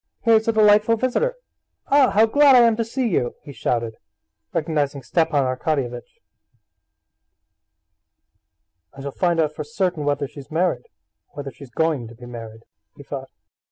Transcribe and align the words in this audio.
"Here's 0.21 0.47
a 0.47 0.51
delightful 0.51 0.97
visitor! 0.97 1.35
Ah, 1.85 2.09
how 2.09 2.25
glad 2.25 2.55
I 2.55 2.61
am 2.61 2.75
to 2.77 2.83
see 2.83 3.07
you!" 3.07 3.35
he 3.43 3.51
shouted, 3.53 3.97
recognizing 4.51 5.03
Stepan 5.03 5.43
Arkadyevitch. 5.43 6.19
"I 8.93 9.01
shall 9.03 9.11
find 9.11 9.39
out 9.39 9.53
for 9.53 9.63
certain 9.63 10.03
whether 10.03 10.27
she's 10.27 10.49
married, 10.49 10.87
or 11.35 11.43
when 11.43 11.53
she's 11.53 11.69
going 11.69 12.07
to 12.07 12.15
be 12.15 12.25
married," 12.25 12.63
he 12.97 13.03
thought. 13.03 13.29